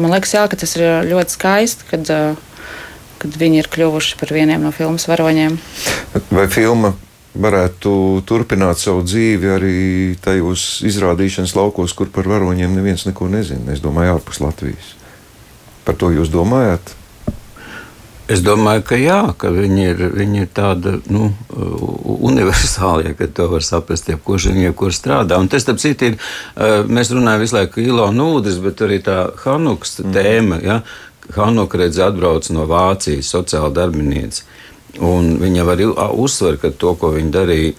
man 0.01 0.15
liekas, 0.15 0.35
jā, 0.35 0.45
tas 0.51 0.75
ir 0.77 1.07
ļoti 1.09 1.37
skaisti, 1.37 1.87
kad, 1.91 2.11
kad 3.21 3.39
viņi 3.41 3.63
ir 3.63 3.71
kļuvuši 3.71 4.19
par 4.21 4.35
vieniem 4.35 4.65
no 4.65 4.73
filmas 4.75 5.07
varoņiem. 5.09 5.57
Vai 6.31 6.47
filma 6.51 6.95
varētu 7.35 8.23
turpināt 8.27 8.79
savu 8.79 9.03
dzīvi 9.03 9.49
arī 9.51 9.79
tajos 10.23 10.81
izrādīšanas 10.87 11.55
laukos, 11.57 11.95
kur 11.95 12.11
par 12.13 12.29
varoņiem 12.31 12.75
neviens 12.77 13.07
neko 13.07 13.27
nezina? 13.31 13.73
Es 13.75 13.83
domāju, 13.83 14.17
ārpus 14.17 14.39
Latvijas. 14.43 14.93
Par 15.85 15.99
to 15.99 16.11
jūs 16.15 16.31
domājat? 16.33 16.95
Es 18.25 18.41
domāju, 18.41 18.81
ka 18.89 18.97
jā, 18.97 19.19
ka 19.37 19.51
viņi 19.53 19.83
ir, 19.85 19.99
viņi 20.15 20.39
ir 20.41 20.47
tāda 20.57 20.95
nu, 21.13 21.27
universāla, 22.25 23.11
ja 23.11 23.27
to 23.27 23.45
var 23.51 23.65
saprast, 23.65 24.09
jebkurš 24.09 24.47
viņiem 24.49 24.73
kur 24.77 24.93
strādā. 24.95 25.37
Un 25.37 25.49
tas, 25.51 25.61
starp 25.61 25.81
citu, 25.83 26.09
ir, 26.09 26.17
mēs 26.89 27.13
runājam 27.13 27.43
visu 27.43 27.57
laiku 27.59 27.83
Ilona 27.83 28.25
Ūdens, 28.33 28.57
bet 28.63 28.81
arī 28.81 28.97
tā 29.05 29.19
Hanukas 29.43 29.99
mm. 30.01 30.15
tēma. 30.15 30.59
Ja? 30.65 30.79
Hanuka 31.37 31.77
redz 31.81 32.01
atbrauc 32.01 32.49
no 32.53 32.65
Vācijas, 32.69 33.29
sociāla 33.29 33.69
darbinieca. 33.77 34.45
Un 35.05 35.35
viņa 35.41 35.65
var 35.67 35.81
uzsvērt, 36.15 36.61
ka 36.63 36.71
to, 36.71 36.93
ko 36.97 37.11
viņa 37.13 37.31
darīja 37.33 37.73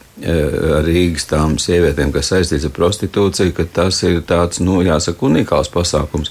ar 0.76 0.86
Rīgas 0.86 1.26
tām 1.30 1.56
sievietēm, 1.60 2.12
kas 2.12 2.30
saistīts 2.32 2.68
ar 2.68 2.74
prostitūciju, 2.76 3.54
ka 3.56 3.64
tas 3.80 4.02
ir 4.04 4.20
tāds, 4.28 4.60
nu, 4.62 4.78
jāsaka, 4.84 5.26
unikāls 5.26 5.72
pasākums. 5.72 6.30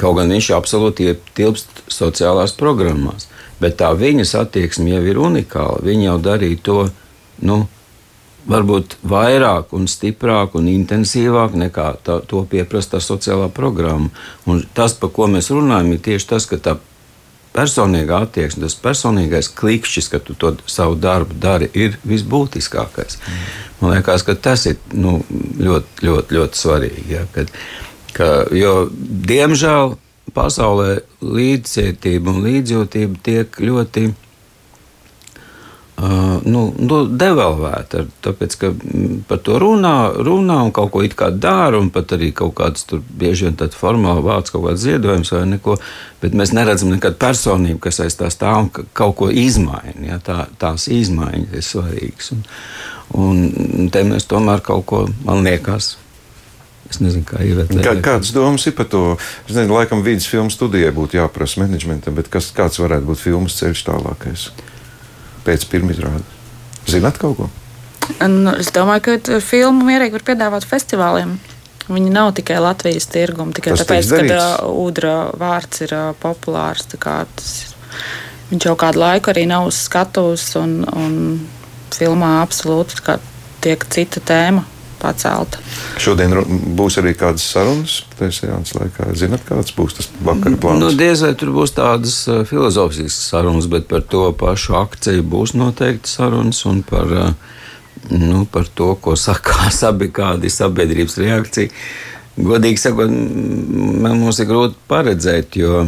Kaut 0.00 0.18
gan 0.18 0.32
viņš 0.34 0.50
absolūti 0.56 1.12
ietilpst 1.12 1.84
sociālās 1.92 2.56
programmās 2.58 3.28
bet 3.64 3.78
tā 3.80 3.92
viņas 3.96 4.34
attieksme 4.42 4.92
jau 4.92 5.02
ir 5.06 5.20
unikāla. 5.20 5.82
Viņa 5.84 6.08
jau 6.08 6.16
darīja 6.28 6.62
to 6.66 6.78
nu, 7.46 7.64
varbūt 8.50 8.98
vairāk, 9.08 9.72
un 9.76 9.86
stiprāk 9.88 10.56
un 10.58 10.68
intensīvāk 10.72 11.54
nekā 11.64 11.86
tā, 12.04 12.18
to 12.28 12.44
pieprasa 12.50 12.96
tā 12.96 13.04
sociālā 13.04 13.48
programma. 13.54 14.10
Un 14.50 14.64
tas, 14.76 14.96
par 14.98 15.14
ko 15.14 15.30
mēs 15.32 15.52
runājam, 15.54 15.94
ir 15.94 16.02
tieši 16.04 16.28
tas, 16.34 16.48
ka 16.50 16.60
tā 16.60 16.76
personīgā 17.54 18.24
attieksme, 18.26 18.66
tas 18.66 18.76
personīgais 18.82 19.48
klikšķis, 19.54 20.10
ka 20.10 20.20
tu 20.20 20.34
to 20.34 20.56
savu 20.66 20.98
darbu 20.98 21.38
dari, 21.40 21.70
ir 21.72 21.96
visbūtiskākais. 22.04 23.20
Man 23.80 23.94
liekas, 23.94 24.26
ka 24.26 24.34
tas 24.34 24.66
ir 24.66 24.80
nu, 24.92 25.20
ļoti, 25.30 26.04
ļoti, 26.08 26.36
ļoti 26.36 26.60
svarīgi. 26.60 27.06
Ja, 27.14 27.24
kad, 27.32 27.52
ka, 28.16 28.30
jo, 28.54 28.88
diemžēl, 29.28 29.96
pasaulē 30.34 30.98
līdzcietība 31.22 32.32
un 32.32 32.44
līdzjūtība 32.46 33.24
tiek 33.24 33.58
ļoti 33.62 34.10
Uh, 35.94 36.40
nu, 36.42 36.72
nu, 36.74 36.96
devalvēta. 37.06 38.00
Tāpēc, 38.24 38.54
ka 38.58 38.70
par 39.30 39.38
to 39.46 39.60
runā, 39.62 40.10
runā 40.26 40.56
un 40.66 40.72
kaut 40.74 40.90
ko 40.90 41.04
it 41.06 41.14
kā 41.14 41.28
dara, 41.30 41.78
un 41.78 41.92
pat 41.94 42.16
arī 42.16 42.32
kaut 42.34 42.56
kāds 42.58 42.82
tur 42.90 42.98
bieži 43.14 43.46
vien 43.46 43.54
tāds 43.60 43.78
formāli 43.78 44.24
vārds, 44.26 44.50
kaut 44.50 44.66
kāds 44.66 44.82
ziedojums 44.82 45.30
vai 45.30 45.44
neko, 45.52 45.76
bet 46.18 46.34
mēs 46.34 46.50
neredzam 46.56 46.90
nekādu 46.90 47.20
personību, 47.22 47.78
kas 47.86 48.02
aiz 48.02 48.18
tā 48.18 48.32
stāv 48.34 48.64
un 48.64 48.72
kaut 48.74 49.14
ko 49.20 49.30
izmaina. 49.30 49.94
Ja? 50.08 50.18
Tā, 50.18 50.38
tās 50.58 50.88
izmaiņas 50.90 51.54
ir 51.54 51.66
svarīgas. 51.70 52.32
Un, 52.34 53.46
un 53.78 53.88
te 53.94 54.02
mēs 54.08 54.26
tomēr 54.26 54.66
kaut 54.66 54.88
ko, 54.90 55.04
man 55.22 55.46
liekas, 55.46 55.94
Es 56.94 57.00
nezinu, 57.02 57.24
kā 57.26 57.40
ievērtēt. 57.42 57.80
Kā, 57.82 57.92
kādas 57.98 58.30
domas 58.30 58.62
ir 58.70 58.74
par 58.78 58.86
to? 58.86 59.02
Es 59.48 59.56
nezinu, 59.56 59.74
laikam 59.74 60.04
vidas 60.06 60.28
filmu 60.30 60.52
studijai 60.54 60.92
būtu 60.94 61.18
jāprasa 61.18 61.58
menedžmentam, 61.64 62.14
bet 62.14 62.28
kas, 62.30 62.52
kāds 62.54 62.78
varētu 62.78 63.08
būt 63.08 63.18
filmas 63.18 63.56
ceļš 63.58 63.80
tālākais 63.88 64.44
pēc 65.42 65.64
pirmizrādes? 65.72 66.36
Zināt 66.86 67.18
kaut 67.18 67.40
ko? 67.40 67.48
Un 68.22 68.52
es 68.52 68.70
domāju, 68.76 69.16
ka 69.24 69.40
filmu 69.42 69.88
mierīgi 69.88 70.14
var 70.14 70.26
piedāvāt 70.28 70.66
festivāliem. 70.70 71.32
Viņi 71.88 72.12
nav 72.14 72.30
tikai 72.38 72.60
Latvijas 72.62 73.08
tirguma, 73.10 73.52
tikai 73.56 73.74
Tas 73.74 73.82
tāpēc, 73.82 74.12
ka 74.30 74.36
uh, 74.36 74.68
ūdra 74.84 75.14
vārds 75.40 75.82
ir 75.84 75.96
uh, 75.96 76.12
populārs. 76.20 76.86
Tas, 76.94 77.50
viņš 78.52 78.68
jau 78.68 78.76
kādu 78.78 79.02
laiku 79.02 79.32
arī 79.34 79.48
nav 79.50 79.66
uz 79.72 79.82
skatuves, 79.88 80.46
un, 80.60 80.78
un 80.94 81.18
filmā 81.96 82.36
absolūti 82.44 83.02
tiek 83.64 83.84
cita 83.90 84.22
tēma 84.22 84.64
pacelta. 85.04 85.60
Šodien 86.00 86.34
būs 86.78 86.98
arī 87.02 87.14
kādas 87.18 87.44
sarunas 87.52 88.00
tajā 88.18 88.38
sēnes 88.38 88.74
laikā. 88.78 89.10
Zināt, 89.18 89.44
kāds 89.48 89.74
būs 89.76 89.98
tas 89.98 90.10
vakara 90.24 90.58
plāns? 90.60 90.82
Nu, 90.82 90.92
diez 90.96 91.24
vai 91.24 91.34
tur 91.38 91.52
būs 91.56 91.76
tādas 91.76 92.16
uh, 92.30 92.42
filozofiskas 92.48 93.18
sarunas, 93.32 93.68
bet 93.70 93.88
par 93.90 94.04
to 94.08 94.26
pašu 94.40 94.78
akciju 94.80 95.26
būs 95.34 95.54
noteikti 95.58 96.10
sarunas 96.10 96.64
un 96.70 96.80
par, 96.88 97.12
uh, 97.12 97.60
nu, 98.14 98.46
par 98.50 98.66
to, 98.66 98.94
ko 98.96 99.18
saka 99.20 99.68
sabi, 99.82 100.10
kāda 100.14 100.48
ir 100.48 100.54
sabiedrības 100.54 101.20
reakcija. 101.22 101.84
Godīgi 102.34 102.80
sakot, 102.82 103.12
mums 104.02 104.40
ir 104.42 104.50
grūti 104.50 104.80
paredzēt, 104.90 105.60
jo 105.60 105.84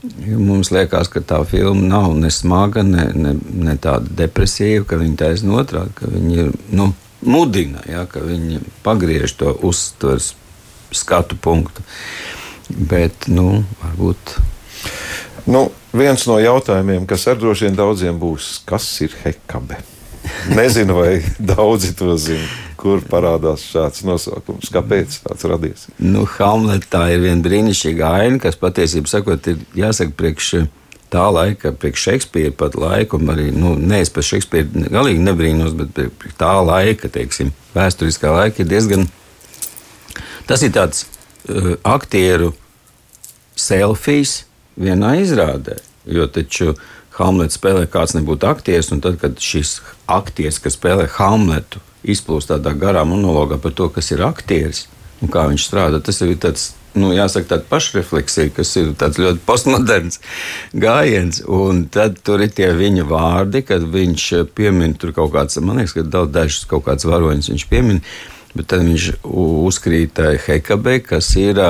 Jo 0.00 0.38
mums 0.40 0.70
liekas, 0.72 1.10
ka 1.12 1.20
tā 1.20 1.42
filma 1.44 1.82
nav 1.84 2.14
ne 2.16 2.30
smaga, 2.32 2.82
ne, 2.86 3.10
ne, 3.12 3.34
ne 3.36 3.74
tāda 3.76 4.08
depresīva, 4.22 4.86
ka 4.88 4.98
viņa 5.00 5.18
taisnība 5.20 5.60
otrādi, 5.60 5.92
ka 5.98 6.08
viņa 6.08 6.36
ir 6.40 6.54
nu, 6.76 6.86
mudina, 7.22 7.82
ja, 7.88 8.06
ka 8.10 8.22
viņi 8.24 8.60
pagriež 8.84 9.34
to 9.40 9.52
uztveres 9.66 10.34
skatu 10.94 11.36
punktu. 11.36 11.84
Bet, 12.70 13.26
nu, 13.28 13.64
varbūt. 13.82 14.36
Nu, 15.50 15.68
viens 15.96 16.26
no 16.30 16.38
jautājumiem, 16.38 17.06
kas 17.10 17.26
ar 17.30 17.38
droši 17.40 17.68
vien 17.68 17.78
daudziem 17.78 18.18
būs, 18.20 18.60
kas 18.68 18.86
ir 19.04 19.14
hekabe? 19.24 19.80
Nezinu, 20.54 20.94
vai 21.00 21.20
daudzi 21.38 21.94
to 21.98 22.14
zina. 22.20 22.46
Kur 22.80 23.02
parādās 23.04 23.64
šāds 23.68 24.04
nosaukums? 24.08 24.70
Kāpēc 24.72 25.18
tāds 25.24 25.44
radies? 25.48 25.88
Nu, 26.00 26.24
Hamletā 26.38 27.06
ir 27.12 27.24
viena 27.24 27.44
brīnišķīga 27.44 28.12
aina, 28.22 28.40
kas 28.40 28.56
patiesībā 28.60 29.20
ir 29.52 29.64
jāsaka 29.76 30.16
priekš 30.16 30.52
tā 31.10 31.26
laika, 31.32 31.72
priekš 31.76 32.06
Šekspīra 32.06 32.52
pat 32.56 32.76
laiku, 32.78 33.18
un 33.20 33.32
arī 33.34 33.48
nu, 33.54 33.74
nevis 33.78 34.12
par 34.14 34.26
Šekspīru 34.26 34.86
galīgi 34.92 35.24
nebrīnos, 35.26 35.74
bet 35.78 35.98
tā 36.40 36.52
laika, 36.64 37.10
teiksim, 37.12 37.52
vēsturiskā 37.74 38.32
laika 38.34 38.62
ir 38.62 38.70
diezgan. 38.70 39.08
Tas 40.48 40.62
ir 40.66 40.72
tāds 40.74 41.04
uh, 41.04 41.74
aktieru 41.86 42.52
selfijas 43.58 44.44
vienā 44.80 45.16
izrādē, 45.22 45.78
jo 46.08 46.26
taču 46.30 46.74
Hamlets 47.20 47.58
spēlē 47.58 47.84
kāds 47.90 48.14
nebūtu 48.16 48.48
aktieris, 48.48 48.88
un 48.94 49.02
tad, 49.04 49.18
kad 49.20 49.36
šis 49.42 49.78
aktieris, 50.08 50.60
kas 50.62 50.78
spēlē 50.78 51.04
Hamletu, 51.18 51.82
izplūst 52.00 52.48
tādā 52.48 52.72
garā 52.78 53.04
monologā 53.04 53.58
par 53.60 53.74
to, 53.76 53.90
kas 53.92 54.08
ir 54.14 54.22
aktieris 54.24 54.86
un 55.20 55.28
kā 55.32 55.44
viņš 55.50 55.66
strādā, 55.66 56.00
tas 56.00 56.22
ir 56.24 56.32
tāds 56.40 56.70
nu, 56.98 57.10
jāsaka, 57.14 57.48
tāda 57.54 57.66
pašrefleksija, 57.70 58.52
kas 58.54 58.72
ir 58.80 58.92
ļoti 58.94 59.42
postmoderns 59.46 60.20
gājiens. 60.72 61.42
Un 61.46 61.84
tad 61.92 62.20
tur 62.26 62.42
ir 62.44 62.52
tie 62.54 62.70
viņa 62.76 63.06
vārdi, 63.10 63.62
kad 63.66 63.84
viņš 63.94 64.26
piemin 64.56 64.96
tur 64.98 65.14
kaut 65.16 65.32
kāds, 65.34 65.60
man 65.62 65.80
liekas, 65.80 65.96
ka 65.96 66.06
daudz 66.06 66.34
dažus 66.34 66.68
kaut 66.70 66.86
kāds 66.88 67.06
varoņus 67.08 67.52
viņš 67.52 67.66
piemin, 67.70 68.02
bet 68.54 68.70
tad 68.72 68.84
viņš 68.86 69.10
uzkrīta 69.24 70.34
Hekabei, 70.46 71.00
kas 71.04 71.34
ir. 71.40 71.60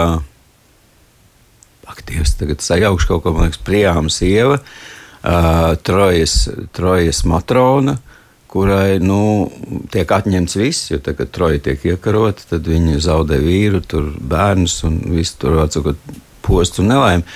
Ak, 1.90 2.04
Dievs, 2.06 2.37
tagad 2.38 2.62
sajaukšu 2.62 3.09
kaut 3.09 3.24
ko, 3.24 3.33
man 3.35 3.48
liekas, 3.48 3.59
Prijāma 3.66 4.12
sieva, 4.14 4.61
uh, 4.61 5.72
trojas, 5.83 6.44
trojas 6.76 7.24
matrona, 7.26 7.96
uh, 7.98 8.10
kurai 8.50 8.98
nu, 9.02 9.50
tiek 9.92 10.10
atņemts 10.10 10.56
viss, 10.58 10.90
jo 10.90 10.98
tagad, 11.02 11.30
troja 11.34 11.60
tiek 11.62 11.84
iekarota, 11.92 12.48
tad 12.50 12.66
viņi 12.66 12.98
zaudē 13.02 13.38
vīru, 13.42 13.82
tur 13.86 14.10
bērnus 14.18 14.80
un 14.88 14.98
visu 15.14 15.38
tur 15.44 15.60
atsakot 15.62 16.00
postu 16.46 16.82
un 16.82 16.90
nelaimi. 16.94 17.26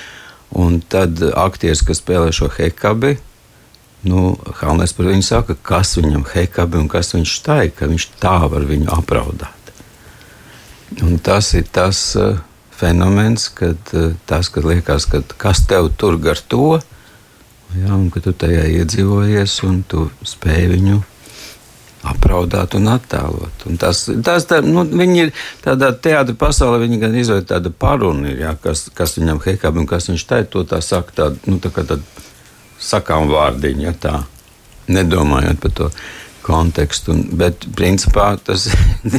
Un 0.55 0.79
tad 0.87 1.18
aktieris, 1.35 1.83
kas 1.87 1.98
spēlē 2.03 2.31
šo 2.35 2.48
hekabi, 2.55 3.16
nu, 4.07 4.35
Halnes 4.61 4.94
par 4.94 5.09
viņu 5.11 5.27
saka, 5.27 5.57
kas 5.59 5.96
viņam 5.98 6.27
hekabi 6.31 6.79
un 6.83 6.88
kas 6.90 7.14
viņš 7.14 7.35
tai, 7.46 7.68
ka 7.74 7.88
viņš 7.90 8.09
tā 8.22 8.37
var 8.50 8.66
viņu 8.68 8.90
apraudāt. 8.94 9.72
Un 11.03 11.18
tas 11.18 11.48
ir 11.59 11.66
tas 11.74 12.00
uh, 12.20 12.37
fenomens, 12.74 13.48
kad 13.55 13.94
uh, 13.96 14.12
tas, 14.31 14.50
kad 14.53 14.66
liekas, 14.68 15.09
ka 15.11 15.24
kas 15.40 15.64
tev 15.66 15.90
tur 15.98 16.20
gar 16.22 16.38
to, 16.38 16.79
Ja, 17.81 17.97
un 17.97 18.11
ka 18.15 18.21
tu 18.23 18.33
tajā 18.37 18.69
iedzīvojies 18.71 19.57
un 19.67 19.83
tu 19.89 20.07
spēj 20.23 20.69
viņu 20.77 21.01
apraudāt 22.05 22.77
un 22.77 22.91
attēlot. 22.93 23.65
Un 23.69 23.79
tas, 23.81 24.05
tas 24.25 24.47
tā, 24.49 24.61
nu, 24.65 24.85
viņi 24.85 25.23
ir 25.23 25.33
tādā 25.65 25.91
teātris 26.07 26.39
pasaulē, 26.39 26.83
viņi 26.85 27.01
gan 27.03 27.17
izveido 27.17 27.49
tādu 27.55 27.73
parunu, 27.73 28.29
ja, 28.37 28.55
kas, 28.61 28.87
kas 28.95 29.17
viņam 29.19 29.41
hekab 29.47 29.81
un 29.81 29.89
kas 29.91 30.11
viņš 30.13 30.27
tā, 30.29 30.43
to 30.51 30.67
tā 30.69 30.83
saka, 30.85 31.17
tādu, 31.23 31.41
nu, 31.49 31.59
tā 31.65 31.73
kā 31.75 31.87
tādu 31.89 32.05
sakām 32.83 33.31
vārdiņu, 33.33 33.87
ja 33.89 33.95
tā, 33.97 34.15
nedomājot 34.93 35.63
par 35.65 35.77
to 35.81 35.91
kontekstu. 36.45 37.15
Un, 37.17 37.27
bet, 37.41 37.67
principā, 37.77 38.35
tas 38.45 38.69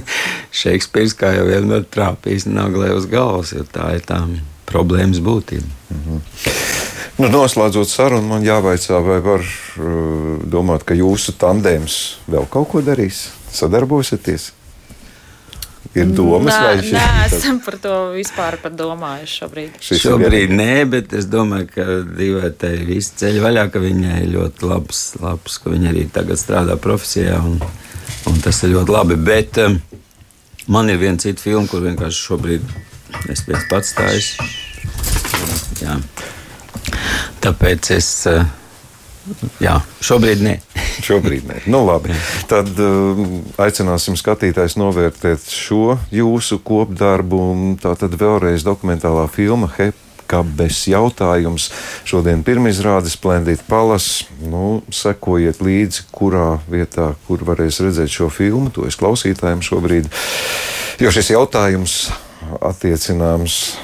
Šekspīrs, 0.62 1.18
kā 1.18 1.34
jau 1.40 1.48
vienmēr 1.50 1.88
trāpījis 1.90 2.48
naglē 2.52 2.94
uz 2.96 3.10
galvas, 3.10 3.56
jo 3.58 3.66
tā 3.66 3.96
ir 3.98 4.06
tā 4.06 4.22
problēmas 4.70 5.24
būtība. 5.26 5.66
Mm 5.90 6.04
-hmm. 6.06 6.85
Nu, 7.16 7.30
noslēdzot 7.32 7.88
sarunu, 7.88 8.28
man 8.28 8.44
jāvaicā, 8.44 9.00
vai 9.00 9.22
var 9.24 9.40
uh, 9.40 10.36
domāt, 10.52 10.84
ka 10.84 10.98
jūsu 10.98 11.38
tandēms 11.40 12.00
vēl 12.28 12.48
kaut 12.52 12.74
ko 12.74 12.84
darīs, 12.84 13.30
sadarbosieties. 13.56 14.52
Ir 15.96 16.10
domas, 16.12 16.52
nā, 16.52 16.60
vai 16.66 16.74
ir? 16.82 16.90
Nē, 16.92 17.06
esam 17.30 17.62
par 17.64 17.78
to 17.80 17.94
vispār 18.12 18.58
domājuši 18.68 19.38
šobrīd. 19.40 19.78
Šis 19.80 20.02
šobrīd 20.04 20.52
nē, 20.52 20.84
bet 20.92 21.16
es 21.16 21.30
domāju, 21.32 21.70
ka 21.72 21.86
divētai 22.04 22.74
visi 22.84 23.16
ceļi 23.22 23.44
vaļā, 23.46 23.70
ka 23.72 23.80
viņai 23.80 24.20
ļoti 24.34 24.68
labs, 24.68 25.06
labs, 25.24 25.56
ka 25.64 25.72
viņa 25.72 25.94
arī 25.94 26.04
tagad 26.12 26.42
strādā 26.42 26.76
profesijā, 26.76 27.40
un, 27.40 27.62
un 28.28 28.44
tas 28.44 28.60
ir 28.68 28.76
ļoti 28.76 28.92
labi. 28.98 29.22
Bet 29.32 29.64
um, 29.64 29.80
man 30.68 30.92
ir 30.92 31.00
viena 31.00 31.22
cita 31.22 31.48
filma, 31.48 31.64
kur 31.72 31.88
vienkārši 31.88 32.28
šobrīd 32.28 32.80
es 33.32 33.48
pats 33.72 33.96
stāju. 33.96 34.50
Jā. 35.80 36.02
Tāpēc 37.46 37.92
es. 37.94 38.08
Eh, 38.30 38.46
jā, 39.62 39.76
šobrīd 40.06 40.42
nē. 40.46 40.56
šobrīd 41.08 41.46
nē. 41.50 41.60
Nu, 41.70 41.84
labi. 41.86 42.16
Tad 42.50 42.72
uh, 42.82 43.22
aicināsim 43.62 44.18
skatītājus 44.18 44.80
novērtēt 44.82 45.46
šo 45.54 46.00
jūsu 46.14 46.58
kopdarbu. 46.66 47.44
Tā 47.84 47.94
tad 48.02 48.18
vēlreiz 48.18 48.66
dokumentālā 48.66 49.28
filma 49.34 49.70
Hep 49.78 50.02
kabes 50.26 50.86
jautājums. 50.90 51.70
Šodien 52.08 52.42
pirmizrāde 52.46 53.12
Splendid 53.14 53.62
Palace. 53.70 54.26
Nu, 54.42 54.82
sekojiet 54.90 55.62
līdzi, 55.62 56.08
kurā 56.16 56.56
vietā, 56.72 57.12
kur 57.28 57.46
varēs 57.46 57.82
redzēt 57.86 58.12
šo 58.12 58.32
filmu. 58.34 58.74
To 58.76 58.88
es 58.90 58.98
klausītājiem 59.00 59.62
šobrīd. 59.66 60.10
Jo 61.02 61.14
šis 61.14 61.34
jautājums 61.36 62.00
attiecināms, 62.64 63.76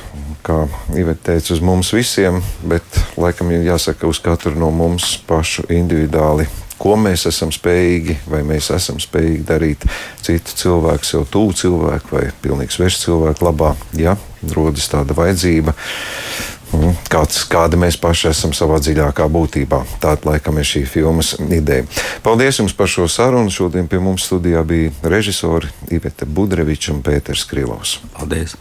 kā 0.46 0.66
Iveta 0.98 1.32
teica, 1.32 1.54
uz 1.56 1.62
mums 1.64 1.92
visiem, 1.96 2.42
bet 2.68 2.84
laikam 3.20 3.52
ir 3.54 3.66
jāsaka 3.68 4.10
uz 4.10 4.20
katru 4.24 4.56
no 4.60 4.72
mums 4.74 5.16
pašu 5.28 5.68
individuāli. 5.72 6.48
Ko 6.82 6.96
mēs 6.98 7.28
esam 7.30 7.52
spējīgi, 7.54 8.16
vai 8.32 8.42
mēs 8.48 8.72
esam 8.74 8.98
spējīgi 9.02 9.44
darīt 9.46 9.84
citu 10.26 10.56
cilvēku, 10.64 11.06
sev 11.06 11.28
tuvu 11.30 11.54
cilvēku 11.60 12.16
vai 12.16 12.24
pilnīgi 12.42 12.74
svešu 12.74 13.04
cilvēku 13.04 13.46
labā, 13.46 13.76
ja 13.94 14.16
rodas 14.56 14.90
tāda 14.90 15.14
vajadzība. 15.18 15.76
Kāds, 17.12 17.44
kāda 17.52 17.78
mēs 17.78 18.00
paši 18.00 18.30
esam 18.32 18.56
savā 18.56 18.80
dziļākā 18.82 19.28
būtībā. 19.30 19.82
Tāda 20.02 20.32
laikam 20.32 20.58
ir 20.58 20.70
šī 20.72 20.86
filmas 20.90 21.36
ideja. 21.44 21.84
Paldies 22.24 22.62
jums 22.64 22.74
par 22.74 22.90
šo 22.90 23.10
sarunu. 23.12 23.52
Šodien 23.52 23.92
pie 23.92 24.00
mums 24.00 24.26
studijā 24.30 24.64
bija 24.66 24.96
režisori 25.04 25.70
Iveta 25.92 26.26
Budreviča 26.26 26.96
un 26.96 27.06
Pēters 27.06 27.46
Krilovs. 27.52 28.00
Paldies! 28.16 28.56